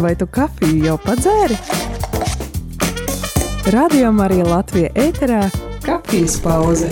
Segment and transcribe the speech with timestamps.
[0.00, 1.56] Vai tu kafiju jau padzēri?
[3.74, 5.44] Radio Marija Latvija ēterā–
[5.86, 6.88] kafijas pauze.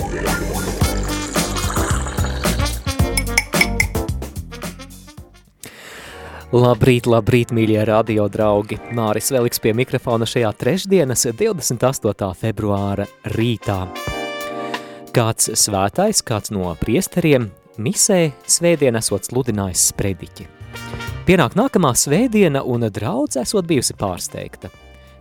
[6.51, 8.77] Labrīt, labrīt, mīļie radio draugi!
[8.93, 12.31] Māris Veliks pie mikrofona šajā trešdienas 28.
[12.37, 13.85] februāra rītā.
[15.15, 17.49] Kāds svētais, kāds no priesteriem
[17.81, 20.60] misē svētdien esot sludinājis sprediķi.
[21.21, 24.71] Pienāk nākamā svētdiena un draudz esot bijusi pārsteigta.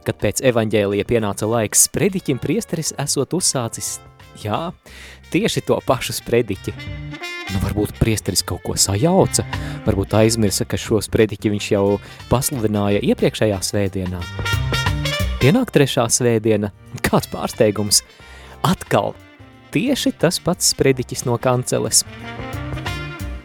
[0.01, 3.99] Kad pēc evaņģēlija pienāca laiks sprediķim, priesteris esot uzsācis,
[4.41, 4.71] jā,
[5.29, 6.73] tieši to pašu sprediķi.
[7.51, 9.45] Nu, varbūt priesteris kaut ko sajauca,
[9.85, 11.85] varbūt aizmirsa, ka šo sprediķi viņš jau
[12.33, 14.25] pasludināja iepriekšējā svētdienā.
[15.45, 16.73] Pienāk trešā svētdiena,
[17.05, 18.01] kāds pārsteigums,
[18.65, 19.13] atkal
[19.77, 22.07] tieši tas pats sprediķis no kanceles.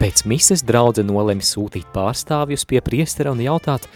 [0.06, 3.88] Pēc mises draudze nolemi sūtīt pārstāvjus pie priestera un jautāt,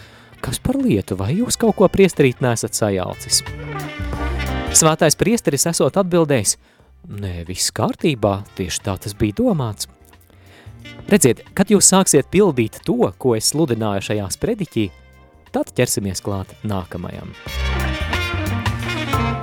[0.42, 3.38] kas par lietu, vai jūs kaut ko priesterīt nesat sajaucis?
[4.74, 6.56] Svētais priesteris esot atbildējis,
[7.14, 9.86] nē, viss kārtībā, tieši tā tas bija domāts.
[11.06, 14.88] Redziet, kad jūs sāksiet pildīt to, ko es sludināju šajā sprediķī,
[15.54, 17.30] tad ķersimies klāt nākamajam.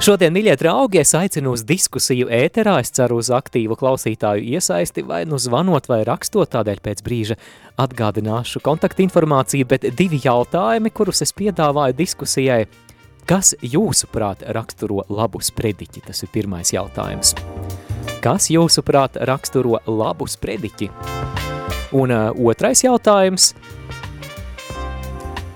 [0.07, 5.23] Šodien, mīļie draugi, es aicinu uz diskusiju ēterā, es ceru uz aktīvu klausītāju iesaisti, vai
[5.27, 7.35] nu zvanot vai rakstot, tādēļ pēc brīža
[7.81, 12.61] atgādināšu kontaktinformāciju, bet divi jautājumi, kurus es piedāvāju diskusijai.
[13.27, 16.05] Kas jūsuprāt raksturo labu sprediķi?
[16.07, 17.33] Tas ir pirmais jautājums.
[18.23, 20.87] Kas jūsuprāt raksturo labu sprediķi?
[21.99, 23.51] Un uh, otrais jautājums.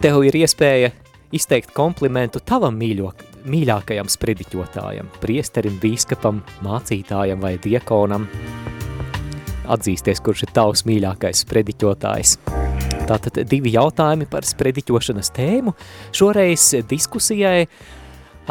[0.03, 0.91] Tev ir iespēja
[1.31, 8.27] izteikt komplimentu tavam mīļok, mīļākajam sprediķotājam, priesterim, bīskapam, mācītājam vai diekonam.
[9.71, 12.37] Atzīsties, kurš ir tavs mīļākais sprediķotājs.
[13.09, 15.73] Tātad divi jautājumi par sprediķošanas tēmu.
[16.15, 17.65] Šoreiz diskusijai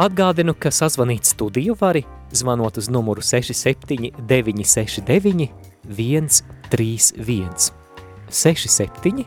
[0.01, 2.03] atgādinu, ka sazvanīt studiju vari,
[2.35, 5.51] zvanot uz numuru 67 969
[5.87, 7.71] 131.
[8.31, 9.25] 67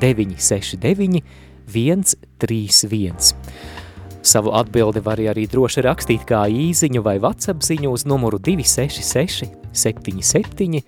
[0.00, 1.22] 969
[1.68, 3.77] 131.
[4.28, 10.82] Savu atbildi var arī droši rakstīt kā īziņu vai WhatsApp ziņu uz numuru 266 77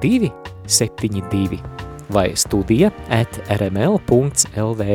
[0.00, 1.58] 272
[2.08, 4.88] vai studija at rml.lv.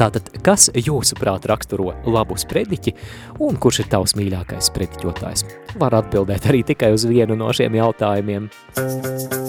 [0.00, 2.92] Tātad, kas jūsuprāt raksturo labu sprediķi
[3.48, 5.46] un kurš ir tavs mīļākais sprediķotājs?
[5.80, 8.50] Var atbildēt arī tikai uz vienu no šiem jautājumiem.
[8.80, 9.40] viss,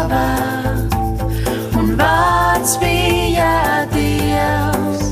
[0.00, 0.24] tava,
[1.76, 5.02] un vārds bija Dievs.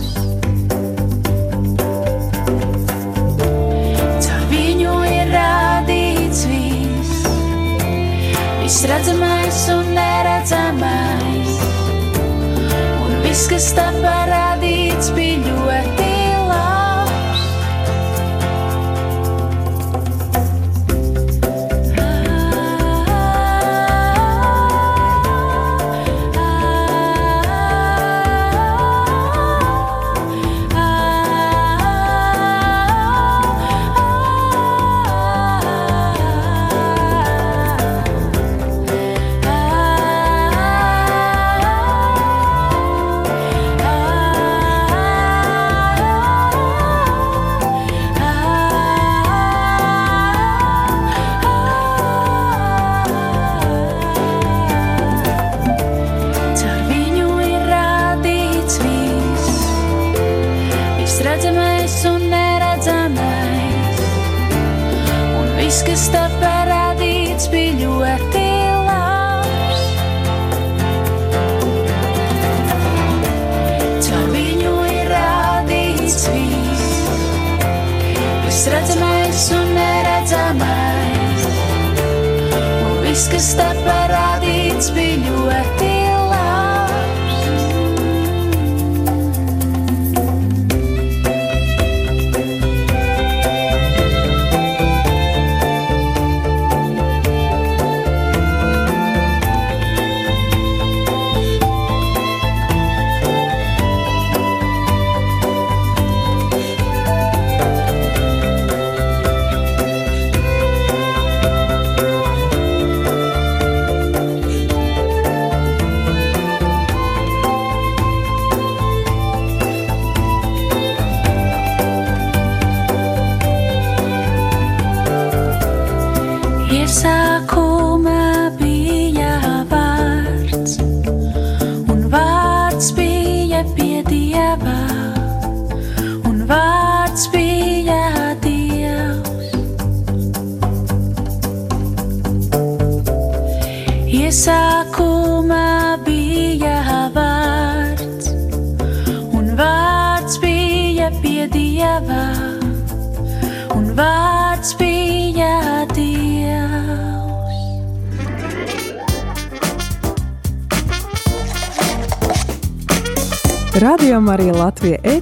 [4.24, 7.28] Caur viņu ir radīts viss,
[8.62, 11.56] viss redzamais un neredzamais,
[13.04, 14.47] un viss, kas tā parāda.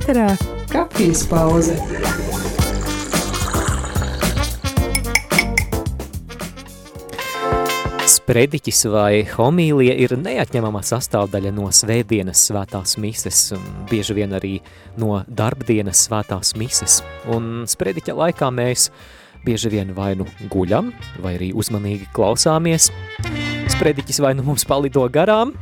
[0.06, 0.36] Ēterā-
[0.70, 1.74] kafijas pauze.
[8.06, 13.52] Sprediķis vai homīlija ir neatņemama sastāvdaļa no svētdienas svētās mises,
[13.90, 14.60] bieži vien arī
[14.96, 17.02] no darbdienas svētās mises.
[17.26, 18.90] Un sprediķa laikā mēs
[19.44, 22.92] bieži vien vai nu guļam, vai arī uzmanīgi klausāmies.
[23.74, 25.52] Sprediķis vai nu mums palido garām,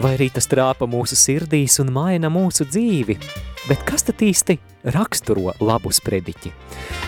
[0.00, 3.18] vai arī tas trāpa mūsu sirdīs un maina mūsu dzīvi.
[3.66, 4.58] Bet kas tad īsti
[4.94, 6.52] raksturo labu sprediķi?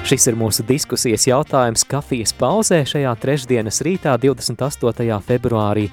[0.08, 5.20] Šis ir mūsu diskusijas jautājums kafijas pauzē šajā trešdienas rītā 28.
[5.22, 5.86] februārī.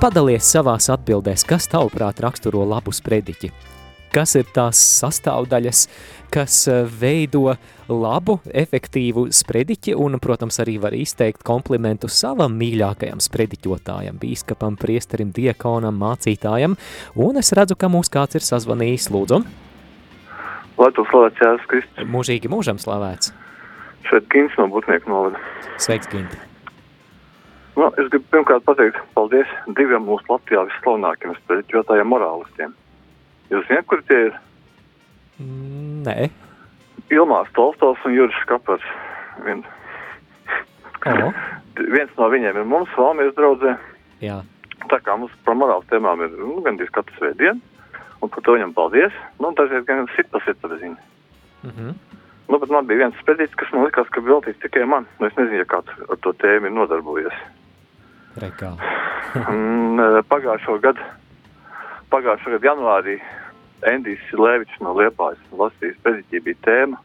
[0.00, 3.52] Padalies savās atbildēs, kas tavuprāt raksturo labu sprediķi
[4.08, 5.82] kas ir tās sastāvdaļas,
[6.32, 7.52] kas eh, veido
[7.88, 16.00] labu, efektīvu sprediķi un, protams, arī var izteikt komplimentu savam mīļākajam sprediķotājam, bīskapam, priesterim, diekonam,
[16.00, 16.80] mācītājam,
[17.20, 19.67] un es redzu, ka mūs kāds ir sazvanījis, lūdzu.
[20.78, 22.10] Tu slavēts Jēzus Kristus.
[22.14, 23.32] Mūžīgi mūžam slavēts.
[24.08, 25.40] Šeit Gins no Butnieku novada.
[25.82, 26.38] Sveiks, Ginti.
[27.78, 32.74] Nu, es gribu pirmkārt pateikt paldies diviem mūsu Latvijā visslavenākiem sprediķotājiem morālistiem–
[33.48, 34.34] Jūs zināt, kur tie ir?
[36.04, 36.28] Nē.
[37.14, 38.84] Ilmārs Tolstovs un Juris Kapars.
[39.46, 39.62] Vien.
[41.08, 41.38] Oh.
[41.78, 43.76] Viens no viņiem ir mums, Valmijas draudzē.
[44.20, 44.42] Jā.
[44.90, 47.62] Tā kā mums par morāls tēmām ir nu, gandrīz katru svētdienu,
[48.20, 49.14] un par to viņam paldies.
[49.40, 50.96] Nu, dažreiz gan sit pa sit ziņu.
[51.62, 51.94] Mm -hmm.
[52.48, 55.06] Nu, bet man bija viens spēdīts, kas man likās, ka veltīts tikai man.
[55.20, 57.36] Nu, es nezinu, ja kāds ar to tēmu ir nodarbojies.
[58.36, 58.72] Rekā.
[60.32, 61.00] Pagājušo gadu
[62.12, 63.18] pagājušā gada janvārī
[63.88, 67.00] Endijs Lēvičs no Liepājas lasījis preziķī bija tēma.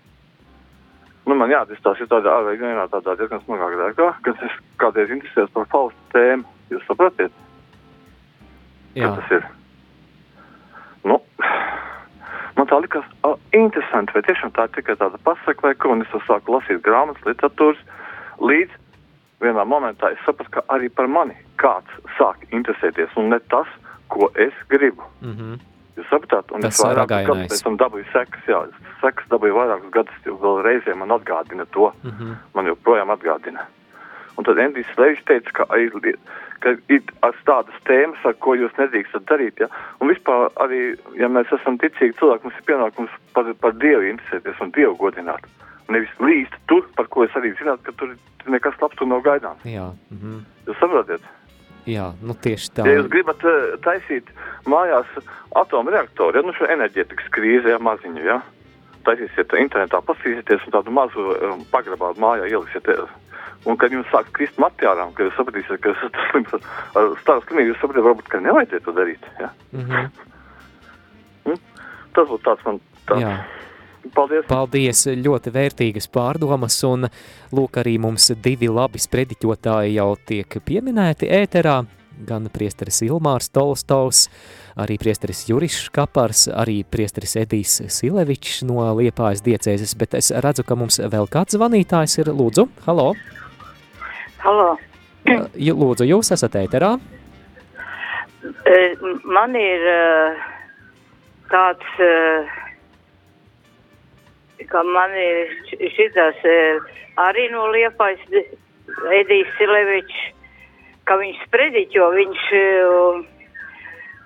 [1.24, 5.70] Nu, man jāatdistās ir tādā ārvēja tādā diezgan smagā grēkā, kas es kādreiz interesējos par
[5.72, 6.48] Faustu tēmu.
[6.74, 7.36] Jūs sapratiet?
[8.98, 9.08] Jā.
[9.08, 9.46] Kā tas ir?
[11.04, 11.20] Nu,
[12.58, 16.06] man tā likās a, interesanti, vai tiešām tā ir tikai tāda pasaka vai ko, un
[16.06, 17.82] es sāku lasīt grāmatas, literatūras,
[18.40, 18.80] līdz
[19.44, 23.70] vienā momentā es sapratu, ka arī par mani kāds sāk interesēties, un ne tas,
[24.14, 25.04] ko es gribu.
[25.22, 25.62] Mm -hmm.
[25.98, 28.60] Jūs saprotat, un Tas es vairāk gadus pēc tam dabūju sekas, jā,
[29.02, 32.36] sekas dabūju vairākus gadus, jo vēl reizē man atgādina to, mm -hmm.
[32.54, 33.68] man joprojām atgādina.
[34.38, 35.94] Un tad Endijs Levišs teica, ka ir,
[36.64, 37.04] ka ir
[37.46, 39.70] tādas tēmas, ar ko jūs nedrīkstat darīt, ja?
[40.02, 44.64] un vispār arī, ja mēs esam ticīgi cilvēki, mums ir pienākums par, par Dievu interesēties
[44.66, 45.46] un Dievu godināt.
[45.92, 48.16] Nevis līst tur, par ko es arī zinātu, ka tur
[48.50, 49.64] nekas labs tur nav gaidāms.
[49.68, 49.92] Jā.
[50.10, 50.42] -hmm.
[50.68, 51.22] Jūs saprotiet?
[51.86, 52.88] Jā, nu tieši tā.
[52.88, 54.30] Ja jūs gribat uh, taisīt
[54.66, 55.08] mājās
[55.60, 58.40] atomreaktoru, ja nu šo enerģētikas krīzi, ja maziņu, ja,
[59.04, 62.88] taisīsiet internetā, paskatīsieties un tādu mazu um, pagrabā mājā ieliksiet.
[63.64, 67.70] Un, kad jums sāk krist materiālām, kad jūs sapratīsiet, ka esat slims ar stāstu slimību,
[67.72, 69.28] jūs sapratīsiet, varbūt, ka nevajadzētu to darīt.
[69.40, 69.50] Ja?
[69.72, 70.10] Mm -hmm.
[71.46, 71.60] mm?
[72.14, 73.22] Tas būtu tāds man tāds.
[73.22, 73.36] Jā.
[74.12, 74.46] Paldies!
[74.48, 75.06] Paldies!
[75.08, 77.08] Ļoti vērtīgas pārdomas, un
[77.56, 81.86] lūk, arī mums divi labi sprediķotāji jau tiek pieminēti ēterā.
[82.28, 84.30] Gan priesteris Ilmārs Tolstovs,
[84.78, 90.76] arī priesteris Juris Kapars, arī priesteris Edijs Silevičs no Liepājas diecēzes, bet es redzu, ka
[90.76, 92.28] mums vēl kāds zvanītājs ir.
[92.28, 93.14] Lūdzu, halo!
[93.14, 93.43] Halo.
[95.56, 96.94] Jū- Lūdzu, jūs esat ēterā?
[98.68, 98.78] E,
[99.24, 100.36] Man ir e,
[101.52, 102.12] tāds, e,
[104.70, 106.58] ka man ir š- šitas e,
[107.24, 108.20] arī no Liepais
[109.16, 110.20] Edijs Silevičs,
[111.08, 112.44] ka viņš sprediķo, viņš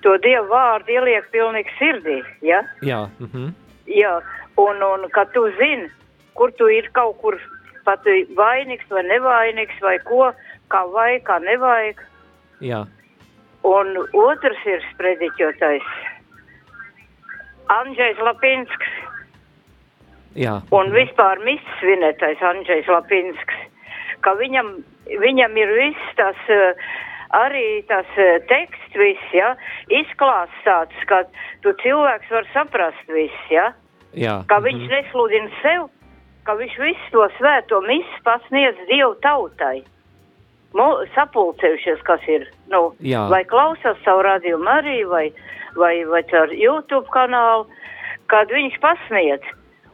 [0.06, 2.62] to Dievu vārdu ieliek pilnīgi sirdī, ja?
[2.86, 3.04] Jā.
[3.20, 3.54] Mhm.
[3.88, 4.18] Jā,
[4.60, 5.88] un, un ka tu zini,
[6.38, 7.38] kur tu ir kaut kur
[7.88, 8.06] pat
[8.38, 10.29] vainīgs vai nevainīgs vai ko,
[10.74, 12.03] kā vajag, kā nevajag.
[12.63, 12.84] Jā.
[13.67, 15.88] Un otrs ir sprediķotais.
[17.67, 18.94] Andrzejs Lapinsks
[20.38, 20.60] Jā.
[20.75, 23.58] un vispār miss svinētais Andrzejs Lapinsks,
[24.22, 24.77] ka viņam,
[25.10, 26.88] viņam ir viss tas, eh,
[27.36, 29.56] arī tas eh, teksts viss, ja,
[29.89, 31.24] izklāstāts, ka
[31.65, 33.72] tu cilvēks var saprast viss, ja,
[34.13, 34.44] Jā.
[34.48, 34.94] ka viņš mhm.
[34.94, 35.89] nesludina sev,
[36.48, 39.84] ka viņš visu to svēto misu pasniedz Dievu tautai.
[40.77, 43.25] Mo, sapulcējušies, kas ir, nu, Jā.
[43.32, 45.25] vai klausās savu radījumu arī, vai,
[45.80, 47.66] vai, vai caur YouTube kanālu,
[48.32, 49.44] kad viņš pasniedz.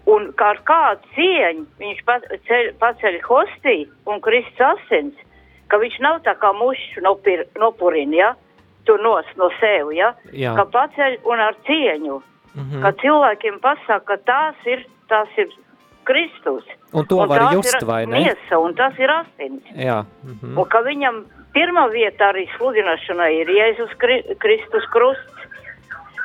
[0.10, 2.20] Un kā ar kādu cieņu viņš pa-
[2.50, 5.14] ceļ- paceļ hostī un Kristus asins,
[5.70, 8.34] ka viņš nav tā kā mušs nopir, nopurina, ja?
[8.86, 10.14] Tu nos no sevi, ja?
[10.34, 10.56] Jā.
[10.58, 12.22] Ka paceļ un ar cieņu.
[12.56, 12.82] Mhm.
[12.84, 15.48] Ka cilvēkiem pasaka, ka tās ir, tās ir
[16.08, 16.66] Kristus.
[16.94, 18.20] Un to var tās just, vai ne?
[18.26, 19.64] Miesa, un tas ir asins.
[19.76, 20.04] Jā.
[20.24, 20.58] Mhm.
[20.58, 21.24] Un ka viņam
[21.56, 25.30] pirmā vieta arī sludināšanai ir Jēzus Kri Kristus krusts.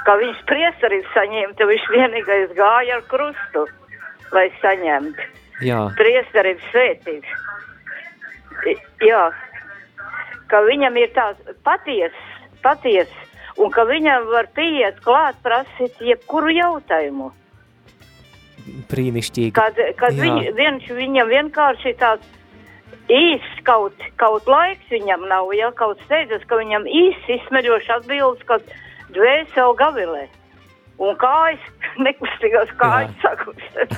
[0.07, 3.67] Ka viņš priestarību saņēma, viņš vienīgais gāja ar krustu,
[4.33, 5.27] lai saņemtu
[5.61, 5.83] Jā.
[5.99, 7.35] priestarības svētības.
[8.67, 9.31] I- Jā,
[10.49, 12.13] ka viņam ir tāds paties,
[12.63, 13.11] paties,
[13.59, 17.33] un ka viņam var pieiet klāt prasīt jebkuru jautājumu.
[18.91, 19.53] Brīnišķīgi.
[19.57, 20.25] Kad, kad Jā.
[20.25, 22.27] viņ, viņš, viņam vienkārši tāds
[23.09, 28.65] īsts kaut, kaut laiks viņam nav, ja kaut steidzas, ka viņam īsts izsmeļoši atbildes, kad
[29.17, 30.27] dvēseli gavilē.
[30.99, 31.63] Un kājas,
[32.07, 33.93] nekustīgās kājas sakustas.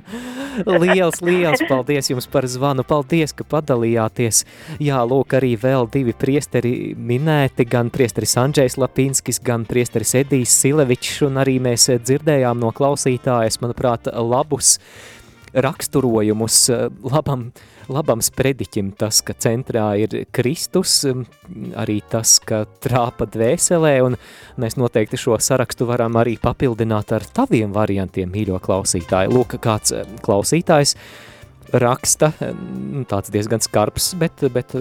[0.84, 2.84] liels, liels paldies jums par zvanu.
[2.88, 4.42] Paldies, ka padalījāties.
[4.80, 11.20] Jā, lūk, arī vēl divi priesteri minēti, gan priesteris Andrzejs Lapinskis, gan priesteris Edijs Silevičs,
[11.28, 14.78] un arī mēs dzirdējām no klausītājas, manuprāt, labus
[15.52, 17.48] raksturojumus eh, labam,
[17.90, 21.24] labam sprediķim, tas, ka centrā ir Kristus, m,
[21.78, 24.18] arī tas, ka trāpa dvēselē, un
[24.60, 29.32] mēs noteikti šo sarakstu varam arī papildināt ar taviem variantiem, mīļo klausītāji.
[29.34, 30.96] Lūk, kāds eh, klausītājs
[31.70, 34.74] raksta, eh, nu, tāds diezgan skarbs, bet, bet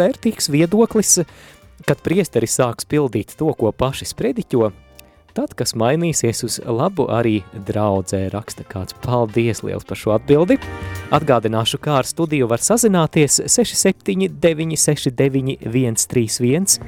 [0.00, 1.20] vērtīgs viedoklis,
[1.86, 4.72] kad priesteris sāks pildīt to, ko paši sprediķo,
[5.36, 8.96] tad, kas mainīsies uz labu arī draudzē, raksta kāds.
[9.04, 10.58] Paldies liels par šo atbildi.
[11.14, 16.80] Atgādināšu, kā ar studiju var sazināties 679 69 131,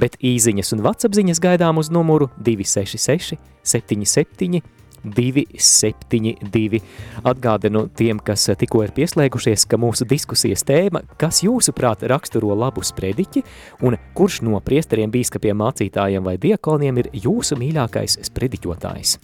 [0.00, 4.62] bet īziņas un vatsapziņas gaidām uz numuru 266 77
[5.04, 6.82] 272.
[7.24, 13.44] Atgādinu tiem, kas tikko ir pieslēgušies, ka mūsu diskusijas tēma, kas jūsuprāt raksturo labu sprediķi
[13.86, 19.18] un kurš no priesteriem, bīskapiem, mācītājiem vai diakoniem ir jūsu mīļākais sprediķotājs.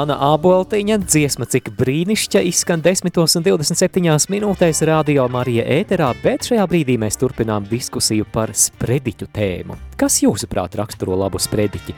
[0.00, 6.64] Lāna Āboltiņa, dziesma cik brīnišķa, izskan 10 un 27 minūtēs radio Marija ēterā, bet šajā
[6.70, 9.76] brīdī mēs turpinām diskusiju par sprediķu tēmu.
[10.00, 11.92] Kas jūsuprāt raksturo labu sprediķi?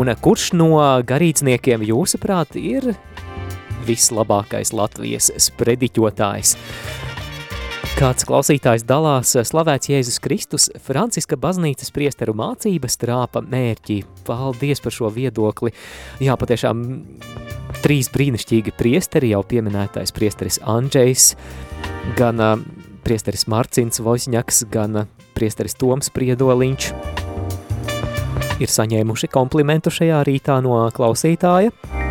[0.00, 0.70] Un kurš no
[1.04, 2.94] garīdzniekiem jūsuprāt ir
[3.84, 6.56] vislabākais Latvijas sprediķotājs?
[7.92, 13.98] Kāds klausītājs dalās slavēts Jēzus Kristus, Franciska baznīcas priesteru mācības trāpa mērķi.
[14.24, 15.74] Paldies par šo viedokli.
[16.24, 16.80] Jā, patiešām
[17.84, 21.34] trīs brīnišķīgi priesteri, jau pieminētais priesteris Andžejs,
[22.18, 22.54] gan uh,
[23.04, 26.90] priesteris Marcins Vozņaks, gan uh, priesteris Toms Priedoliņš
[28.62, 32.03] ir saņēmuši komplimentu šajā rītā no klausītāja.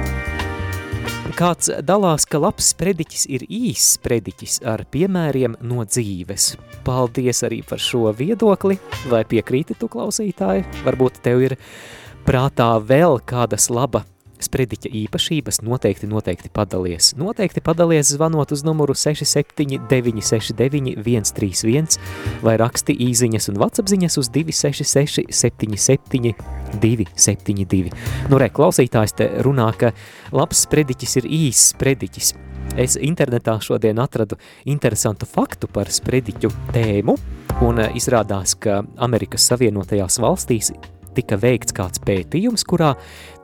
[1.34, 6.52] Kāds dalās, ka labs sprediķis ir īss sprediķis ar piemēriem no dzīves.
[6.86, 8.78] Paldies arī par šo viedokli,
[9.10, 10.62] vai piekrīti tu klausītāji?
[10.86, 11.58] Varbūt tev ir
[12.28, 14.04] prātā vēl kādas laba
[14.46, 17.14] sprediķa īpašības noteikti, noteikti padalies.
[17.20, 20.96] Noteikti padalies zvanot uz numuru 67969
[21.34, 22.00] 131
[22.44, 26.34] vai raksti īziņas un vatsapziņas uz 266 77
[26.82, 27.94] 272.
[28.32, 29.94] Nu re, klausītājs te runā, ka
[30.36, 32.34] labs sprediķis ir īss sprediķis.
[32.80, 37.18] Es internetā šodien atradu interesantu faktu par sprediķu tēmu,
[37.62, 40.72] un eh, izrādās, ka Amerikas Savienotajās valstīs
[41.16, 42.94] tika veikts kāds pētījums, kurā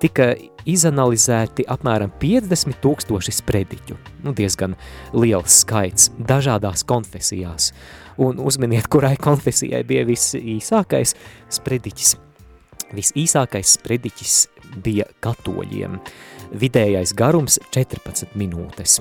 [0.01, 0.31] tika
[0.69, 3.97] izanalizēti apmēram 50 tūkstoši sprediķu.
[4.25, 4.75] Nu, diezgan
[5.15, 7.71] liels skaits dažādās konfesijās.
[8.19, 11.15] Un uzminiet, kurai konfesijai bija visīsākais
[11.59, 12.17] sprediķis.
[12.97, 14.35] Visīsākais sprediķis
[14.83, 15.99] bija katoļiem.
[16.49, 18.99] Vidējais garums 14 minūtes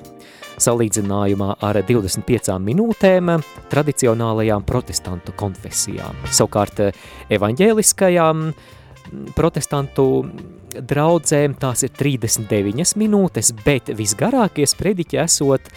[0.59, 3.31] salīdzinājumā ar 25 minūtēm
[3.73, 6.19] tradicionālajām protestantu konfesijām.
[6.29, 6.83] Savukārt
[7.33, 8.49] evaņģēliskajām
[9.37, 10.09] protestantu
[10.79, 15.71] draudzēm tās ir 39 minūtes, bet visgarākie sprediķi esot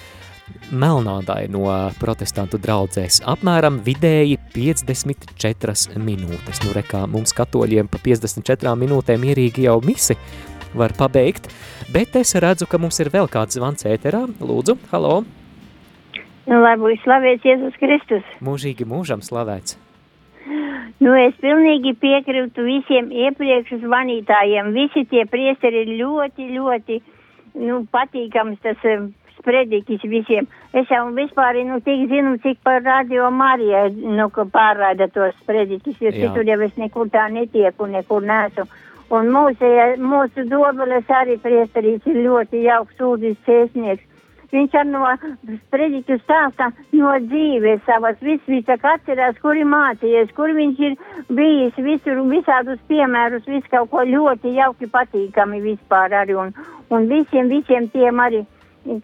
[0.75, 1.63] melnādai no
[1.99, 6.59] protestantu draudzēs apmēram vidēji 54 minūtes.
[6.65, 10.17] Nu, rekā mums katoļiem pa 54 minūtēm mierīgi jau misi
[10.77, 11.51] var pabeigt,
[11.93, 14.25] bet es redzu, ka mums ir vēl kāds zvans ēterā.
[14.39, 15.21] Lūdzu, halo!
[16.49, 18.27] Nu, lai būtu slavēts Jēzus Kristus.
[18.43, 19.77] Mūžīgi mūžam slavēts.
[21.01, 24.69] Nu, es pilnīgi piekrītu visiem iepriekš zvanītājiem.
[24.75, 26.99] Visi tie priesteri ir ļoti, ļoti
[27.61, 29.07] nu, patīkams tas um,
[29.39, 30.45] spredikis visiem.
[30.77, 36.13] Es jau vispār, nu, tik zinu, cik par radio Marija, nu, pārraida tos spredikis, jo
[36.13, 38.67] citur jau es nekur tā netieku, nekur nesu.
[39.11, 39.67] Un mūsu,
[39.99, 44.07] mūsu dobeles arī priesterīs ir ļoti jauks ūdens cēsnieks.
[44.51, 45.07] Viņš ar no
[45.47, 50.97] sprediķu stāsta no dzīves savas, viss viņš tā atcerās, kur ir mācījies, kur viņš ir
[51.31, 56.35] bijis, visur, visādus piemērus, visu kaut ko ļoti jauki patīkami vispār arī.
[56.43, 56.51] Un,
[56.91, 58.43] un visiem, visiem tiem arī,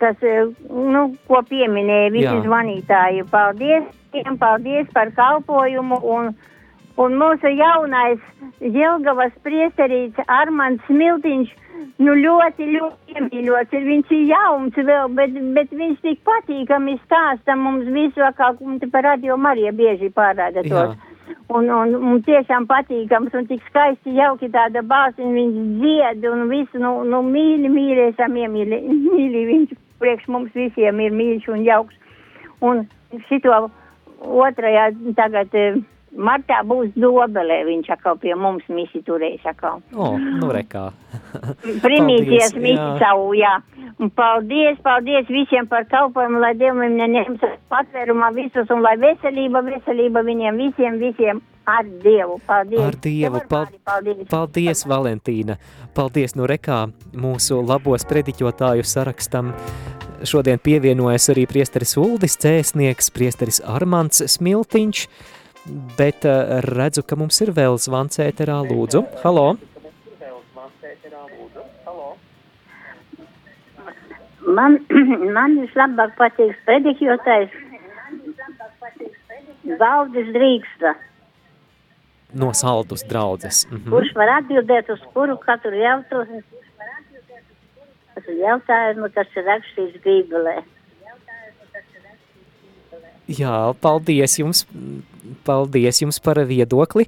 [0.02, 2.44] kas, eh, nu, ko pieminēja visi Jā.
[2.44, 3.24] zvanītāji.
[3.32, 6.34] Paldies, tiem, paldies par kalpojumu un,
[6.98, 8.22] un mūsu jaunais
[8.62, 11.52] Jelgavas priesterīts Armands Smiltiņš,
[12.02, 13.86] nu ļoti, ļoti iemīļots ir.
[13.92, 18.54] Viņš ir jauns vēl, bet, bet viņš tik patīkami stāsta mums visu, kā
[18.92, 20.96] par radio Marija bieži pārāda tos.
[21.48, 26.80] Un, un, un tiešām patīkams un tik skaisti jauki tāda balsiņa, viņš dzied un visu,
[26.84, 31.96] nu, nu mīļi, mīļi esam iemīļi, mīļi, viņš priekš mums visiem ir mīļš un jauks.
[32.68, 32.84] Un
[33.30, 33.60] šito
[34.18, 35.78] otrajā tagad eh,
[36.16, 39.82] martā būs dobelē, viņš atkal pie mums misi turēs atkal.
[39.94, 40.90] O, nu rekā.
[41.86, 42.88] Primīties jā.
[43.02, 43.58] savu, jā.
[43.98, 50.24] Un paldies, paldies visiem par kalpojumu, lai Dievam neņems patvērumā visus un lai veselība, veselība
[50.28, 52.40] viņiem visiem, visiem ar Dievu.
[52.48, 52.80] Paldies.
[52.80, 54.28] Ar Dievu, pal- paldies.
[54.30, 55.58] Paldies, Valentīna!
[55.98, 56.86] Paldies, nu rekā
[57.18, 59.52] mūsu labos prediķotāju sarakstam.
[60.26, 65.04] Šodien pievienojas arī priesteris Uldis Cēsnieks, priesteris Armants Smiltiņš,
[65.98, 69.04] bet eh, redzu, ka mums ir vēl zvans ēterā, lūdzu.
[69.24, 69.56] Halo!
[74.48, 74.78] Man,
[75.36, 77.52] man vislabāk patīk predikjotājs
[79.78, 80.94] Valdis Drīksta,
[82.34, 83.66] No saldus draudzes.
[83.72, 83.90] Mhm.
[83.90, 86.44] kurš var atbildēt uz kuru katru jautājumu,
[88.42, 90.58] jautājumu, kas ir rakstīts Bībelē.
[93.28, 94.64] Jā, paldies jums,
[95.48, 97.08] paldies jums par viedokli.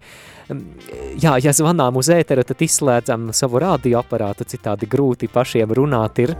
[1.21, 6.35] Jā, ja zvanām uz ēteru, tad izslēdzam savu radioaparātu, citādi grūti pašiem runāt ir.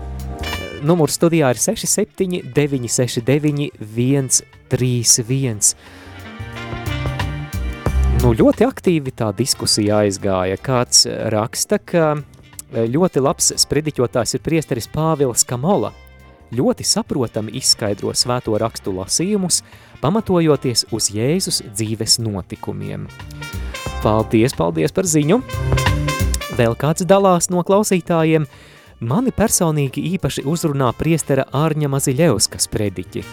[0.83, 5.73] Numurs studijā ir 67 969 131.
[8.19, 10.59] Nu, ļoti aktīvi tā diskusija aizgāja.
[10.59, 12.17] Kāds raksta, ka
[12.69, 15.89] Ļoti labs sprediķotājs ir priesteris Pāvils Kamola.
[16.49, 19.61] Ļoti saprotami izskaidro svēto rakstu lasījumus,
[20.01, 23.05] pamatojoties uz Jēzus dzīves notikumiem.
[24.01, 25.43] Paldies, paldies par ziņu!
[26.57, 28.47] Vēl kāds dalās no klausītājiem.
[28.99, 33.23] Mani personīgi īpaši uzrunā priestera Ārņa Maziļevskas prediķi.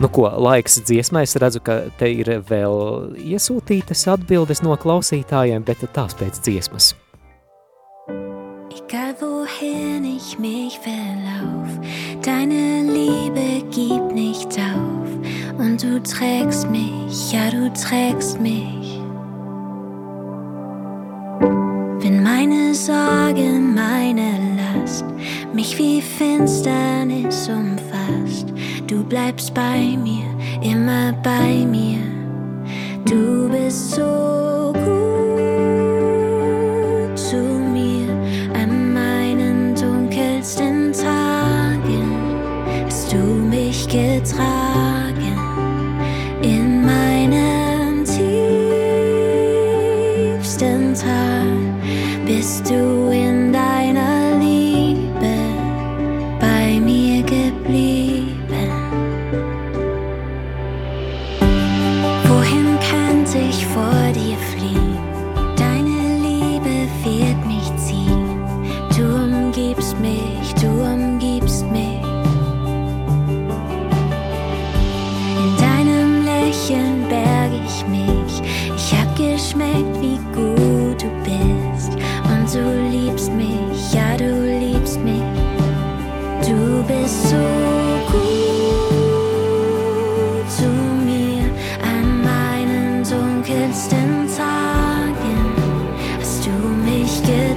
[0.00, 5.84] Nu ko, laiks dziesmai, es redzu, ka te ir vēl iesūtītas atbildes no klausītājiem, bet
[5.92, 6.94] tās pēc dziesmas.
[10.30, 11.68] Ich mich verlauf,
[12.22, 15.08] deine Liebe gibt nicht auf.
[15.58, 19.00] Und du trägst mich, ja du trägst mich.
[22.00, 25.04] Wenn meine Sorge, meine Last
[25.52, 28.52] mich wie Finsternis umfasst,
[28.86, 30.26] du bleibst bei mir,
[30.62, 31.98] immer bei mir.
[33.04, 34.49] Du bist so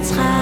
[0.04, 0.33] it's high.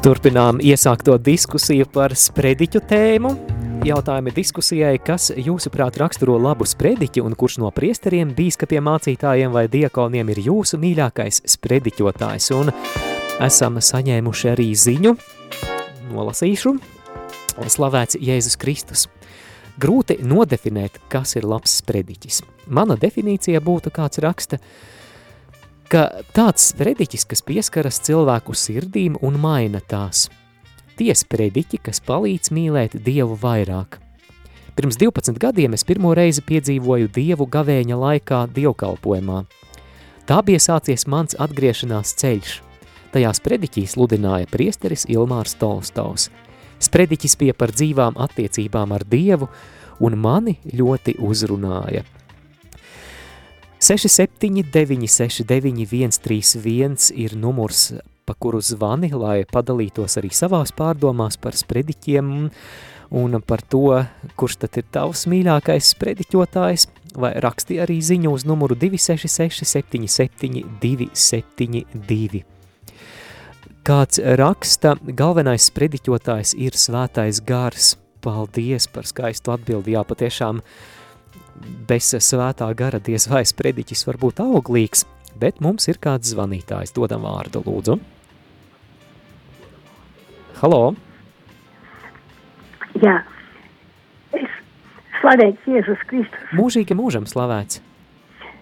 [0.00, 3.30] Turpinām iesākto diskusiju par sprediķu tēmu.
[3.84, 10.32] Jautājumi diskusijai, kas jūsuprāt raksturo labu sprediķi un kurš no priesteriem, bīskapiem, mācītājiem vai diakoniem
[10.32, 12.48] ir jūsu mīļākais sprediķotājs.
[12.56, 12.72] Un
[13.44, 15.12] esam saņēmuši arī ziņu,
[16.14, 16.72] nolasīšu,
[17.68, 19.04] slavēts Jēzus Kristus.
[19.80, 22.40] Grūti nodefinēt, kas ir labs sprediķis.
[22.72, 24.62] Mana definīcija būtu kāds raksta,
[25.90, 30.28] ka tāds sprediķis, kas pieskaras cilvēku sirdīm un maina tās.
[31.00, 33.98] Tie sprediķi, kas palīdz mīlēt Dievu vairāk.
[34.78, 39.42] Pirms 12 gadiem es pirmo reizi piedzīvoju Dievu gavēņa laikā dievkalpojumā.
[40.30, 42.54] Tā bija sācies mans atgriešanās ceļš.
[43.10, 46.28] Tajā sprediķī sludināja priesteris Ilmārs Tolstovs.
[46.80, 49.50] Sprediķis bija par dzīvām attiecībām ar Dievu
[50.00, 52.06] un mani ļoti uzrunāja.
[53.80, 57.94] 679 131 ir numurs,
[58.28, 62.28] pa kuru zvani, lai padalītos arī savās pārdomās par sprediķiem
[63.16, 64.02] un par to,
[64.36, 72.44] kurš tad ir tavs mīļākais sprediķotājs, vai raksti arī ziņu uz numuru 266 77 272.
[73.80, 77.94] Kāds raksta, galvenais sprediķotājs ir svētais gars.
[78.20, 79.94] Paldies par skaistu atbildi.
[79.96, 80.60] Jā, patiešām
[81.90, 85.02] bez svētā gara diez vai sprediķis var būt auglīgs,
[85.42, 86.92] bet mums ir kāds zvanītājs.
[86.94, 87.96] Dodam vārdu, lūdzu.
[90.60, 90.82] Halo!
[93.02, 93.16] Jā,
[94.38, 94.54] es
[95.18, 96.46] slavēts Jēzus Kristus.
[96.58, 97.80] Mūžīgi mūžam slavēts.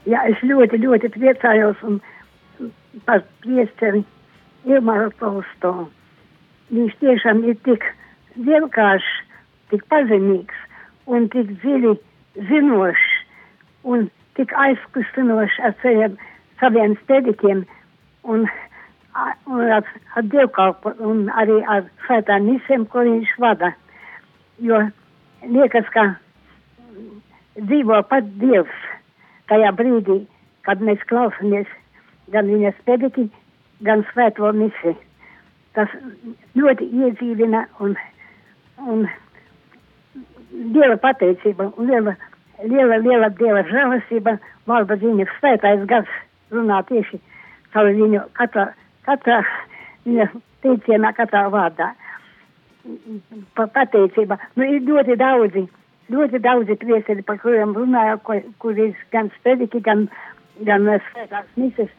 [0.08, 2.00] Jā, es ļoti, ļoti priecājos un
[3.04, 4.04] par priesteri
[4.64, 5.74] Ilmaru Tolsto.
[6.72, 7.84] Viņš tiešām ir tik
[8.40, 9.12] vienkāršs,
[9.74, 10.64] tik pazemīgs
[11.12, 11.96] un tik dziļi
[12.48, 13.07] zinošs
[13.92, 16.16] un tik aizkustinošs ar saviem,
[16.60, 17.64] saviem stedikiem
[18.22, 18.46] un,
[19.46, 19.84] un ar,
[20.16, 23.72] ar dievkalpu un arī ar svētām misēm, ko viņš vada.
[24.62, 24.82] Jo
[25.46, 26.06] liekas, ka
[27.58, 28.86] dzīvo pat Dievs
[29.50, 30.20] tajā brīdī,
[30.66, 31.68] kad mēs klausamies
[32.32, 33.28] gan viņa spēdiki,
[33.86, 34.94] gan svēto misi.
[35.76, 35.90] Tas
[36.58, 37.94] ļoti iedzīvina un,
[38.84, 39.06] un
[40.74, 42.16] Dieva pateicība un liela,
[42.64, 46.10] liela, liela Dieva žēlastība valda viņa svētais gars
[46.54, 47.20] runā tieši
[47.74, 48.68] caur viņu katrā,
[49.06, 49.40] katrā
[50.06, 50.28] viņa
[50.64, 51.92] teicienā, katrā vārdā.
[53.56, 54.38] Pa, pateicība.
[54.56, 55.66] Nu, ir ļoti daudzi,
[56.12, 60.06] ļoti daudzi priesteri, par kuriem runāja, kur, kur ir gan spēdiki, gan,
[60.64, 61.92] gan svētās mises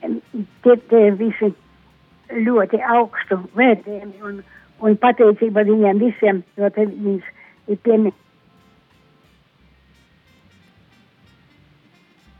[0.00, 1.52] tie, tie visi
[2.32, 4.40] ļoti augstu vērtējumi un,
[4.80, 7.28] un pateicība viņiem visiem, jo te viņas
[7.68, 8.14] ir piemi.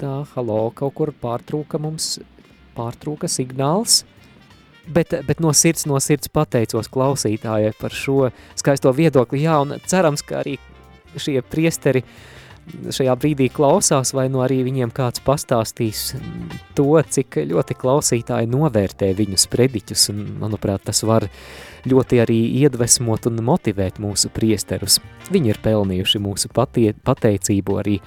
[0.02, 2.16] Tā, halo, kaut kur pārtrūka mums,
[2.74, 4.00] pārtrūka signāls,
[4.90, 10.26] bet, bet no sirds, no sirds pateicos klausītājai par šo skaisto viedokli, jā, un cerams,
[10.26, 10.56] ka arī
[11.14, 12.02] šie priesteri
[12.66, 16.16] šajā brīdī klausās, vai nu arī viņiem kāds pastāstīs
[16.74, 21.30] to, cik ļoti klausītāji novērtē viņu sprediķus, un, manuprāt, tas var
[21.86, 24.98] ļoti arī iedvesmot un motivēt mūsu priesterus.
[25.30, 28.00] Viņi ir pelnījuši mūsu patie, pateicību, arī,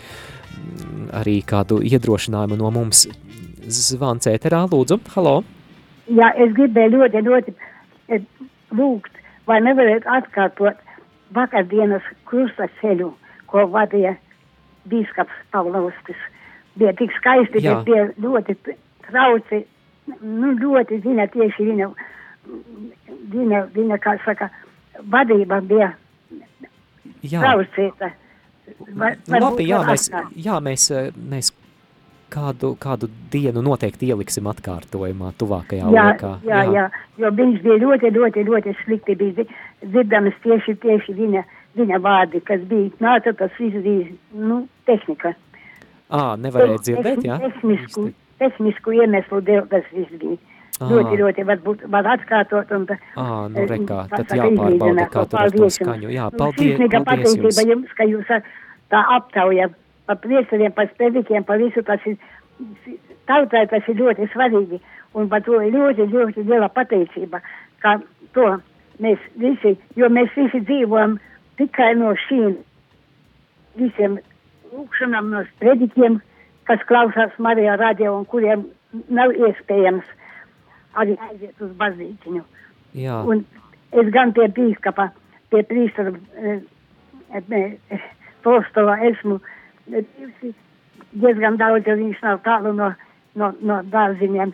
[1.16, 3.06] arī kādu iedrošinājumu no mums.
[3.66, 5.40] Zvans ēterā, lūdzu, halo!
[6.06, 7.54] Jā, es gribēju ļoti, ļoti
[8.14, 8.26] eh,
[8.78, 10.82] lūgt, vai nevarētu atkārtot
[11.34, 13.10] vakardienas krusta ceļu,
[13.50, 14.14] ko vadīja
[14.92, 16.20] bīskaps Pavlovskis.
[16.78, 18.58] Bija tik skaisti, bet bija ļoti
[19.08, 19.64] trauci,
[20.22, 21.90] nu ļoti zina tieši viņa,
[23.34, 24.52] viņa, viņa kā saka,
[25.10, 25.94] vadība bija
[27.26, 28.12] Jā, traucīta.
[28.96, 31.52] Var, labi, jā, mēs, jā, mēs, eh, mēs
[32.34, 36.32] kādu, kādu dienu noteikti ieliksim atkārtojumā tuvākajā Jā, laikā.
[36.50, 36.86] jā, jā,
[37.22, 39.48] jo viņš bija ļoti, ļoti, ļoti slikti bija dzi-
[39.86, 41.44] dzirdamas tieši, tieši viņa,
[41.78, 45.36] viņa vārdi, kas bija nāca, tas viss bija, nu, tehnika.
[46.10, 47.38] Ā, nevarēja dzirdēt, jā?
[47.46, 50.38] Tehnisku, tehnisku iemeslu dēļ tas viss bija.
[50.76, 50.88] Ā.
[50.92, 52.86] Ļoti, ļoti varbūt var atkārtot un.
[52.92, 56.10] Ā, nu rekā, tad jāpārbauda, kā tur ar to Paldies skaņu.
[56.12, 57.70] Jā, paldies, paldies pateicība jums.
[57.72, 58.44] jums, ka jūs ar-
[58.92, 59.70] tā aptauja
[60.06, 62.18] par priesteriem, par spēdikiem, par visu tas ir,
[63.26, 64.82] tautai tas ir ļoti svarīgi.
[65.16, 67.40] Un par to ļoti, ļoti liela pateicība,
[67.80, 67.96] ka
[68.34, 68.60] to
[69.00, 71.18] mēs visi, jo mēs visi dzīvojam
[71.58, 72.58] tikai no šīm
[73.80, 74.20] visiem
[74.74, 76.20] lūkšanām, no sprediķiem,
[76.68, 78.66] kas klausās Marijā radio un kuriem
[79.10, 80.04] nav iespējams
[81.02, 82.44] arī aiziet uz baznīciņu.
[82.96, 83.44] Jā, Un
[83.96, 85.10] es gan pie bīskapa,
[85.52, 86.60] pie prīstara e,
[87.36, 88.00] e, e,
[88.46, 89.40] Tolstova esmu
[89.88, 90.54] bijusi
[91.16, 92.92] diezgan daudz, jo viņš nav tālu no,
[93.40, 94.54] no, no dārziņiem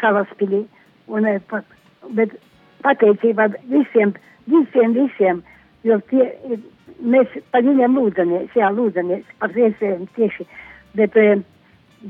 [0.00, 0.64] salaspilī.
[1.10, 1.62] Un, e, pa,
[2.16, 2.34] bet
[2.84, 4.14] pateicība visiem,
[4.50, 5.42] visiem, visiem,
[5.86, 6.28] jo tie,
[7.00, 10.46] mēs par viņiem lūdzamies, jā, lūdzamies par viesiem tieši,
[10.98, 11.16] bet,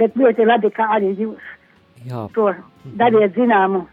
[0.00, 1.56] bet ļoti labi, ka arī jūs
[2.06, 2.50] jā, to
[3.00, 3.86] dariet zināmu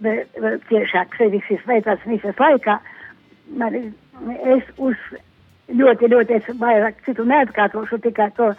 [0.00, 2.78] ciešāk sevis svētās misas laikā.
[3.60, 3.76] Man,
[4.54, 4.96] es uz
[5.68, 8.52] ļoti, ļoti es vairāk citu neatkārtošu tikai to,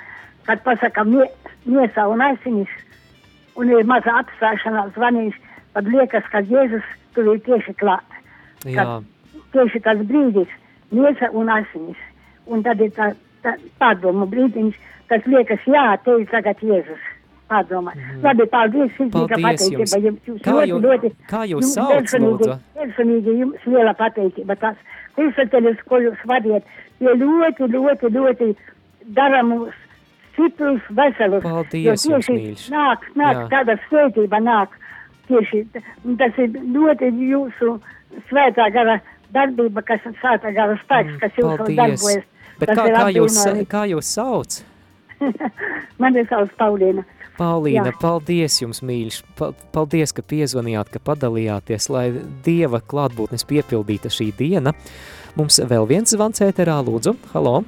[0.46, 1.28] kad pasakam mie,
[1.66, 2.70] miesā un asinis
[3.60, 5.40] un ir maza apstāšanās zvaniņš,
[5.76, 8.20] tad liekas, ka Jēzus tur ir tieši klāt.
[8.66, 9.02] jā,
[9.52, 10.52] Tieši tas brīdis,
[10.92, 12.00] miesa un asinis.
[12.48, 13.12] Un tad ir tā,
[13.44, 14.78] tā pārdomu brīdiņš,
[15.12, 17.11] tas liekas, jā, te ir tagad Jēzus.
[17.52, 17.92] Pārdomā.
[17.98, 18.22] Mm.
[18.24, 19.12] Labi, paldies, jums.
[19.12, 20.00] pateicība.
[20.06, 22.58] Jums, jums Kā ļoti, jū- ļoti, kā jūs sauc, lūdzu?
[22.80, 24.56] Personīgi jums liela pateicība.
[24.62, 24.78] Tas
[25.18, 26.64] kursateļus, ko jūs vadiet,
[27.04, 28.52] ir ļoti, ļoti, ļoti
[29.18, 29.76] dara mūs
[30.32, 31.44] stiprus, veselus.
[31.44, 32.70] Paldies jums, mīļš.
[32.72, 33.48] Nāk, nāk Jā.
[33.52, 34.80] tāda svētība nāk.
[35.28, 35.66] Tieši
[36.18, 37.76] tas ir ļoti jūsu
[38.30, 39.02] svētā gara
[39.36, 41.78] darbība, kas ir svētā gara spēks, kas jūsu paldies.
[41.78, 42.24] darbojas.
[42.60, 43.38] Bet kā, kā, jūs,
[43.68, 44.62] kā jūs sauc?
[46.02, 47.04] Man ir savs Paulīna.
[47.42, 47.98] Paulīna, Jā.
[48.02, 49.22] paldies jums, mīļš.
[49.40, 52.06] Pa- Paldies, ka piezvanījāt, ka padalījāties, lai
[52.46, 54.76] Dieva klātbūtnes piepildīta šī diena.
[55.40, 57.64] Mums vēl viens zvans ēterā, lūdzu, halo.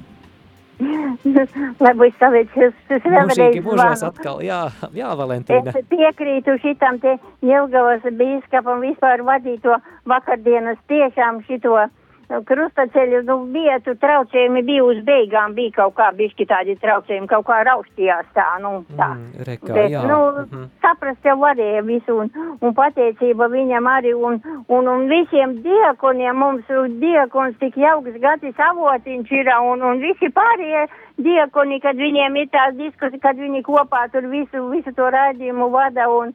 [1.84, 4.10] Lai būs savēcies, es Mūžīgi vēlreiz zvanu.
[4.10, 4.60] atkal, jā,
[4.96, 5.72] jā, Valentīna.
[5.72, 9.78] Es piekrītu šitam te Jelgavas bīskapam vispār vadīto
[10.10, 11.86] vakardienas tiešām šito nu,
[12.28, 17.60] krustaceļu, nu, vietu traucējumi bija uz beigām, bija kaut kā bišķi tādi traucējumi, kaut kā
[17.68, 19.10] raustījās tā, nu, tā.
[19.14, 20.02] Mm, rekā, Bet, jā.
[20.08, 20.66] nu, mhm.
[20.84, 26.74] saprast jau varēja visu, un, un pateicība viņam arī, un, un, un visiem diekoniem mums
[27.00, 30.86] diekons tik jauks gatis avotiņš ir, un, un visi pārējie
[31.22, 36.08] diekoni, kad viņiem ir tās diskusijas, kad viņi kopā tur visu, visu to rādījumu vada,
[36.10, 36.34] un,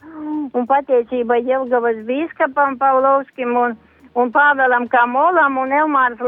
[0.53, 3.75] un pateicība Jelgavas bīskapam Pavlovskim, un,
[4.15, 6.21] un Pāvēlam Kamolam, un Elmārs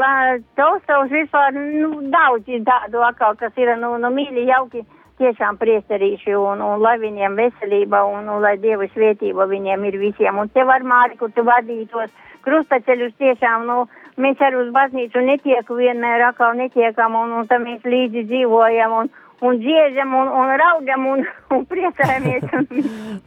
[0.56, 4.86] Taustovs vispār, nu, daudz ir tādu atkal, kas ir, nu, nu, mīļi, jauki,
[5.22, 10.40] tiešām priesterīši, un, un lai viņiem veselība, un, un lai Dieva svētība viņiem ir visiem,
[10.42, 12.10] un tev ar Māri, kur tu vadītos
[12.46, 13.84] krustaceļus tiešām, nu,
[14.22, 19.12] mēs arī uz baznīcu netieku vienmēr atkal netiekam, un, un tam mēs līdzi dzīvojam, un,
[19.42, 21.24] un dziežam, un, un raudam, un,
[21.56, 22.46] un priecājamies.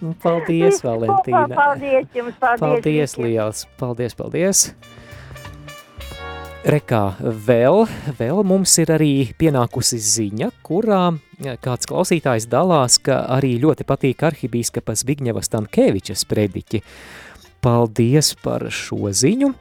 [0.04, 1.46] Un, Paldies, Valentīna.
[1.54, 2.60] Paldies jums, paldies.
[2.60, 3.26] Paldies visiem.
[3.26, 4.62] liels, paldies, paldies.
[6.64, 7.82] Rekā, vēl,
[8.16, 11.02] vēl mums ir arī pienākusi ziņa, kurā
[11.60, 16.80] kāds klausītājs dalās, ka arī ļoti patīk arhibīskapas Vigņevas Tankēvičas prediķi.
[17.64, 19.52] Paldies par šo ziņu.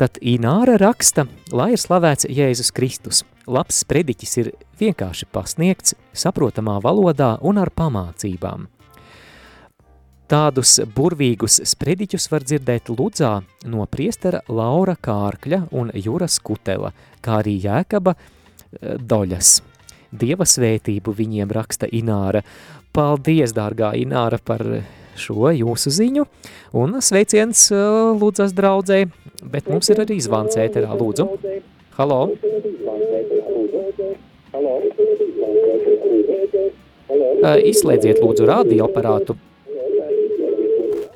[0.00, 3.22] Tad Ināra raksta, lai ir slavēts Jēzus Kristus.
[3.50, 8.68] Labs prediķis ir vienkārši pasniegts, saprotamā valodā un ar pamācībām.
[10.30, 13.32] Tādus burvīgus sprediķus var dzirdēt Ludzā
[13.68, 19.58] no priestera Laura Kārkļa un Juras Kutela, kā arī Jēkaba eh, Doļas.
[20.12, 22.44] Dieva svētību viņiem raksta Ināra.
[22.94, 24.64] Paldies, dārgā Ināra, par
[25.18, 26.24] šo jūsu ziņu,
[26.78, 27.84] un sveiciens eh,
[28.16, 29.02] Ludzas draudzē,
[29.42, 31.28] bet mums ir arī zvans ēterā, lūdzu.
[31.96, 32.20] Halo!
[37.42, 39.36] Eh, Izslēdziet lūdzu radioaparātu.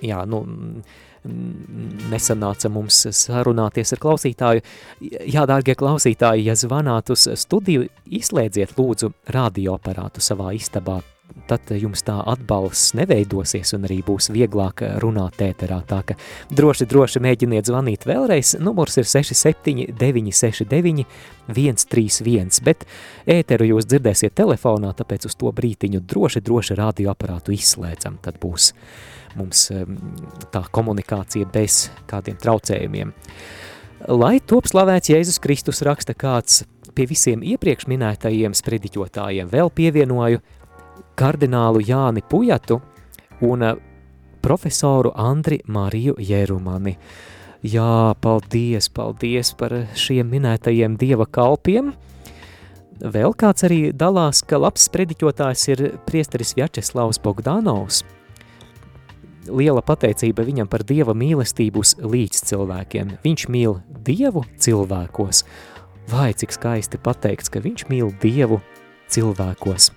[0.04, 0.42] Jā, nu,
[2.12, 4.64] nesanāca mums sarunāties ar klausītāju.
[5.00, 7.88] Jā, dārgie klausītāji, ja zvanāt uz studiju,
[8.20, 11.00] izslēdziet lūdzu radioaparātu savā istabā.
[11.46, 15.78] Tad jums tā atbalsts neveidosies un arī būs vieglāk runāt ēterā.
[15.86, 16.16] Tā ka
[16.50, 18.56] droši, droši mēģiniet zvanīt vēlreiz.
[18.58, 21.06] Numurs ir 67 969
[21.46, 22.82] 131, bet
[23.30, 28.18] ēteru jūs dzirdēsiet telefonā, tāpēc uz to brītiņu droši, droši radioaparātu izslēdzam.
[28.26, 28.72] Tad būs
[29.38, 30.00] mums em,
[30.50, 33.14] tā komunikācija bez kādiem traucējumiem.
[34.12, 36.64] Lai top slavēts Jēzus Kristus raksta kāds
[36.96, 40.40] pie visiem iepriekš minētajiem sprediķotājiem, vēl pievienoju
[41.16, 42.80] kardinālu Jāni Pujatu
[43.46, 43.78] un eh,
[44.44, 46.96] profesoru Andri Mariju Jērumani.
[47.66, 51.94] Jā, paldies, paldies par šiem minētajiem dieva kalpiem.
[53.00, 58.04] Vēl kāds arī dalās, ka labs sprediķotājs ir priesteris Vjačeslavs Bogdanovs.
[59.46, 63.14] Liela pateicība viņam par dieva mīlestību uz līdz cilvēkiem.
[63.26, 65.44] Viņš mīl dievu cilvēkos.
[66.10, 68.60] Vai cik skaisti pateikts, ka viņš mīl dievu
[69.10, 69.90] cilvēkos.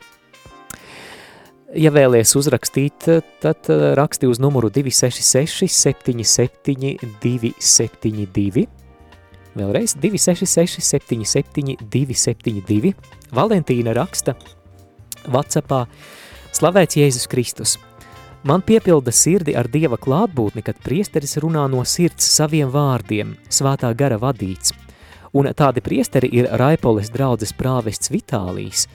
[1.78, 3.06] Ja vēlies uzrakstīt,
[3.44, 8.64] tad eh, raksti uz numuru 266 77 272.
[9.60, 12.96] Vēlreiz 266 77 272.
[13.38, 14.34] Valentīna raksta
[15.30, 15.84] Whatsappā
[16.58, 17.76] Slavēts Jēzus Kristus!
[18.42, 24.18] Man piepilda sirdi ar Dieva klātbūtni, kad priesteris runā no sirds saviem vārdiem, svētā gara
[24.18, 24.74] vadīts.
[25.38, 28.88] Un tādi priesteri ir Raipoles draudzes prāvests Vitālijas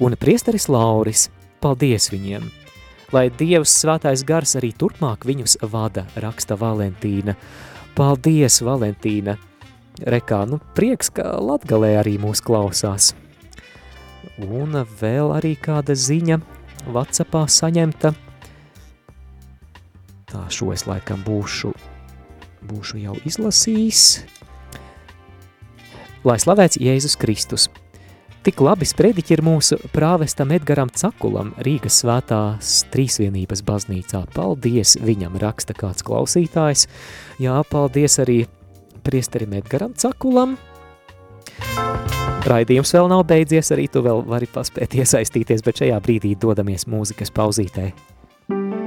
[0.00, 1.28] un priesteris Lauris.
[1.62, 2.48] Paldies viņiem!
[3.12, 7.36] Lai Dievs svētais gars arī turpmāk viņus vada, raksta Valentīna.
[7.94, 9.36] Paldies, Valentīna!
[10.00, 13.12] Rekā, nu prieks, ka Latgalē arī mūs klausās.
[14.42, 16.40] Un vēl arī kāda ziņa
[16.88, 18.14] Whatsappā saņemta.
[20.32, 21.70] Tā šo es laikam būšu,
[22.72, 24.02] būšu jau izlasījis.
[26.26, 27.68] Lai slavēts Jēzus Kristus!
[28.42, 34.24] Tik labi sprediķi ir mūsu prāvestam Edgaram Cakulam Rīgas svētās trīsvienības baznīcā.
[34.34, 36.88] Paldies viņam, raksta kāds klausītājs.
[37.38, 38.40] Jā, paldies arī
[39.06, 40.56] priesterim Edgaram Cakulam.
[42.50, 47.30] Raidījums vēl nav beidzies, arī tu vēl vari paspēt iesaistīties, bet šajā brīdī dodamies mūzikas
[47.30, 47.92] pauzītē.
[48.50, 48.81] Ceļos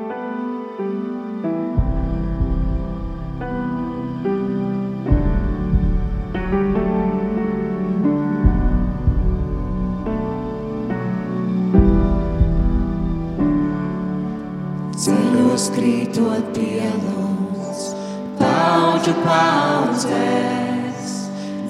[19.26, 21.14] paudzēs,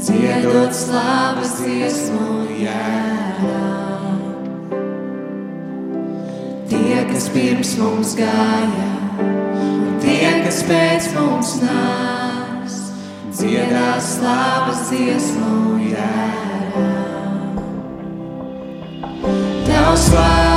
[0.04, 3.62] dziedot slavas dziesmu jērā.
[6.72, 8.90] Tie, kas pirms mums gāja,
[9.22, 12.82] un tie, kas pēc mums nāks,
[13.38, 16.90] dziedās slavas dziesmu jērā.
[19.70, 20.55] Tavs vārds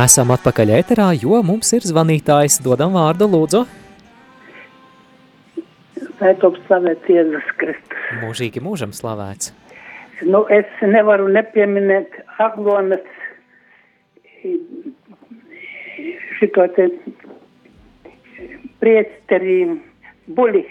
[0.00, 2.60] Esam atpakaļ ēterā, jo mums ir zvanītājs.
[2.64, 3.60] Dodam vārdu, lūdzu.
[6.20, 8.04] Lai top slavēts Jēzus Kristus.
[8.22, 9.50] Mūžīgi mūžam slavēts.
[10.24, 13.04] Nu, es nevaru nepieminēt Aglonas
[16.38, 16.88] šito te
[18.80, 19.58] priesteri
[20.38, 20.64] buļi.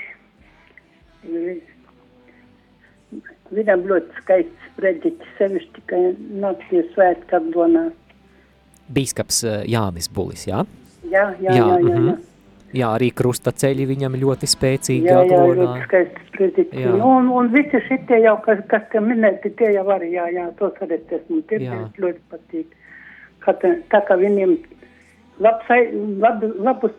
[3.55, 6.01] Viņam ļoti skaists prediķis, sevišķi tikai
[6.43, 7.87] naktie svētki Aglonā.
[8.93, 10.63] Bīskaps eh, Jānis Bulis, jā?
[11.09, 11.77] Jā, jā, jā, jā.
[11.77, 11.99] jā.
[11.99, 12.17] mhm.
[12.77, 15.57] jā arī krusta ceļi viņam ļoti spēcīgi Jā, jā, aglonā.
[15.61, 16.81] ļoti skaists prediķis.
[16.85, 16.95] Jā.
[17.09, 20.77] Un, un visi šitie jau, kas, kas te minēti, tie jau arī, jā, jā, tos
[20.85, 21.47] arī es esmu Jā.
[21.51, 22.75] dzirdējis, ļoti patīk.
[23.49, 24.51] Te, tā kā viņiem
[25.41, 25.89] labs, ai-
[26.21, 26.93] lab, labus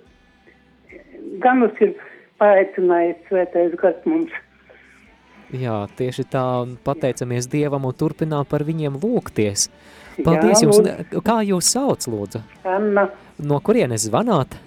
[1.45, 1.95] ganus ir
[2.41, 4.33] paaicinājis svētais gars mums.
[5.53, 9.69] Jā, tieši tā, un pateicamies Dievam un turpinām par viņiem lūgties.
[10.23, 10.79] Paldies Jā, jums.
[10.79, 11.23] lūdzu.
[11.27, 12.43] Kā jūs sauc, lūdzu?
[12.65, 14.59] Anna No kurienes zvanāt?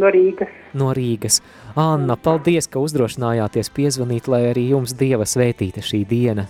[0.00, 0.48] no Rīgas.
[0.72, 1.40] No Rīgas.
[1.76, 6.46] Anna, paldies, ka uzdrošinājāties piezvanīt, lai arī jums Dieva svētīta šī diena.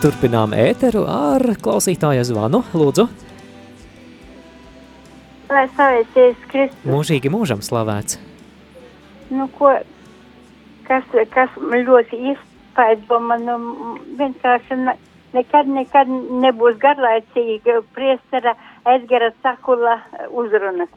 [0.00, 2.62] Turpinām ēteru ar klausītāja zvanu.
[2.72, 3.04] Lūdzu,
[5.50, 6.86] Lai slavēties Kristus.
[6.88, 8.16] mūžīgi mūžam slavēts.
[9.28, 9.74] Nu, ko,
[10.88, 13.58] kas, kas man ļoti izpaido, man nu,
[14.22, 14.94] vienkārši ne,
[15.36, 16.08] nekad, nekad
[16.46, 18.54] nebūs garlaicīga priestera
[18.94, 19.98] Edgara Sakula
[20.30, 20.88] uzrunas.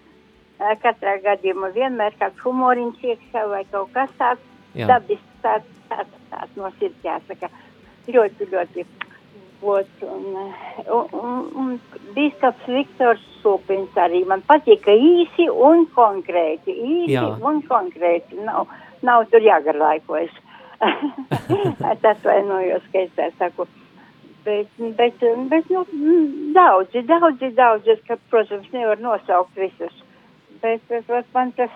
[0.86, 4.47] Katrā gadījumā vienmēr kāds humoriņš iekšā vai kaut kas tāds
[4.80, 7.51] dabisks, tāds, tāds, tāds no sirds jāsaka.
[8.08, 8.86] Ļoti, ļoti.
[9.64, 10.24] Ot, un,
[10.91, 11.76] un, un,
[12.16, 16.74] bīskaps Viktors Supins arī man patika īsi un konkrēti.
[16.74, 17.30] Īsi Jā.
[17.39, 18.41] un konkrēti.
[18.43, 18.68] Nav,
[19.08, 20.36] nav tur jāgarlaikojas.
[22.04, 23.68] Tas vainojos, ka es tā saku.
[24.43, 24.68] Bet,
[24.99, 25.86] bet, bet nu,
[26.56, 29.95] daudzi, daudzi, daudzi, es, ka, protams, nevar nosaukt visus.
[31.34, 31.72] Man tas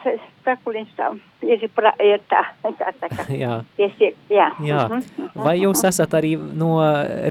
[0.45, 1.09] sakuliņš tā
[1.45, 3.25] ir, pra, ir tā, tā, tā kā.
[3.43, 3.57] Jā.
[3.77, 4.47] Tiesiek, jā.
[4.63, 4.85] Jā.
[4.89, 5.27] Mhm.
[5.37, 6.77] Vai jūs esat arī no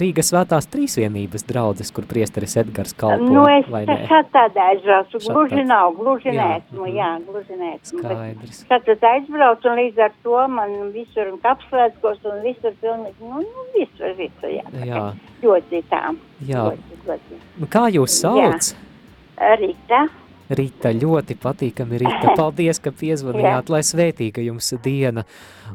[0.00, 4.09] Rīgas svētās trīsvienības draudzes, kur priesteris Edgars kalpo, Nu, es vai tā ne?
[4.11, 6.96] šādā aizbraucu, gluži nav, gluži Jā, nesmu, mhm.
[6.96, 8.02] jā, gluži nesmu.
[8.02, 8.61] bet Skaidrs.
[8.70, 13.66] Šādā aizbraucu un līdz ar to man visur un kapslēdzkos un visur pilnīgi, nu, nu
[13.74, 14.66] visur, visur, jā.
[14.86, 15.07] Jā.
[15.42, 16.04] Ļoti tā.
[16.46, 16.68] Jā.
[16.68, 17.40] Ļoti, ļoti.
[17.61, 18.72] Nu, Kā jūs sauc?
[19.36, 20.07] Rīta.
[20.47, 22.34] Rīta, ļoti patīkami Rīta.
[22.38, 25.26] Paldies, ka piezvanījāt, lai svētīga jums diena.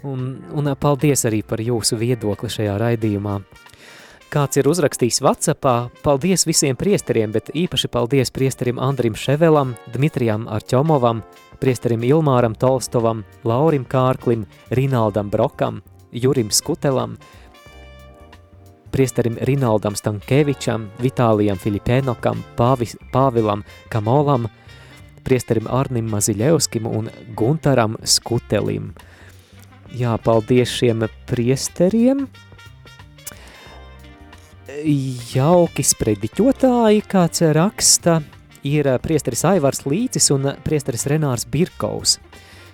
[0.07, 3.41] Un, un paldies arī par jūsu viedokli šajā raidījumā.
[4.31, 11.19] Kāds ir uzrakstījis Whatsappā, paldies visiem priesteriem, bet īpaši paldies priesterim Andrim Ševelam, Dmitrijam Arķomovam,
[11.59, 15.81] priesterim Ilmāram Tolstovam, Laurim Kārklim, Rinaldam Brokam,
[16.15, 17.17] Jurim Skutelam,
[18.95, 24.47] priesterim Rinaldam Stankevičam, Vitālijam Filipēnokam, Pāvis, Pāvilam Kamolam,
[25.25, 28.91] priesterim Arnim Maziļevskim un Guntaram Skutelim.
[29.95, 32.25] Jā, paldies šiem priesteriem.
[35.33, 38.21] Jauki sprediķotāji, kāds raksta,
[38.63, 42.17] ir priesteris Aivars Līcis un priesteris Renārs Birkaus.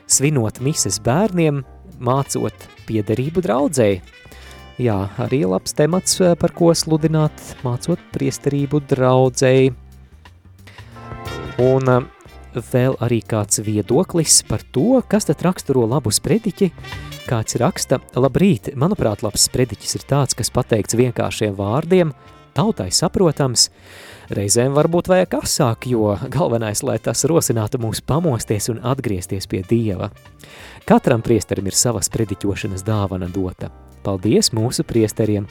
[0.07, 1.63] Svinot mises bērniem,
[1.99, 4.01] mācot piederību draudzēji.
[4.77, 7.33] Jā, arī labs temats, par ko sludināt,
[7.65, 9.73] mācot priesterību draudzēji.
[11.57, 12.05] Un eh,
[12.71, 16.71] vēl arī kāds viedoklis par to, kas tad raksturo labu sprediķi.
[17.27, 22.13] Kāds raksta, labrīt, manuprāt, labs sprediķis ir tāds, kas pateikts vienkāršiem vārdiem,
[22.57, 23.67] tautai saprotams,
[24.33, 30.11] reizēm varbūt vajag asāk, jo galvenais, lai tas rosinātu mūs pamosties un atgriezties pie Dieva.
[30.87, 33.69] Katram priesterim ir sava sprediķošanas dāvana dota.
[34.07, 35.49] Paldies mūsu priesteriem!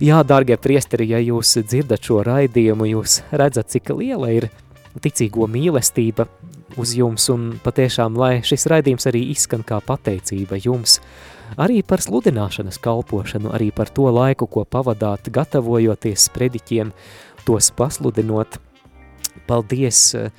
[0.00, 4.48] Jā, dārgie priesteri, ja jūs dzirdat šo raidījumu, jūs redzat, cik liela ir
[4.98, 6.26] ticīgo mīlestība
[6.80, 10.98] uz jums un patiešām, lai šis raidījums arī izskan kā pateicība jums,
[11.60, 16.94] arī par sludināšanas kalpošanu, arī par to laiku, ko pavadāt, gatavojoties sprediķiem,
[17.46, 18.60] tos pasludinot.
[19.46, 20.30] Paldies eh,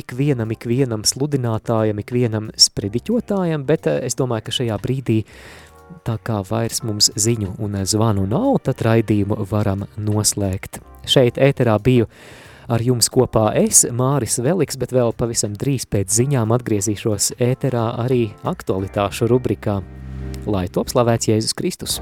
[0.00, 5.20] ikvienam, ikvienam sludinātājam, ikvienam sprediķotājam, bet eh, es domāju, ka šajā brīdī
[6.06, 10.78] tā kā vairs mums ziņu un zvanu nav, tad raidījumu varam noslēgt.
[11.10, 12.06] Šeit ēterā biju
[12.70, 18.30] ar jums kopā es, Māris Veliks, bet vēl pavisam drīz pēc ziņām atgriezīšos ēterā arī
[18.46, 19.80] aktualitāšu rubrikā.
[20.46, 22.00] Lai top slavēts Jēzus Kristus!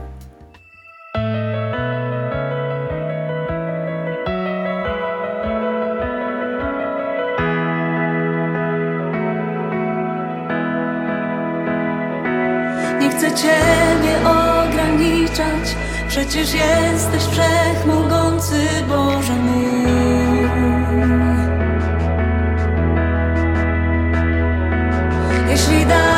[13.00, 15.76] Nie chcę Ciebie ograniczać,
[16.08, 18.56] przecież jesteś wszechmogący
[18.88, 20.07] Boże mój.
[25.70, 26.17] wish died.